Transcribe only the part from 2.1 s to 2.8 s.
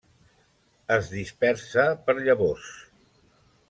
llavors.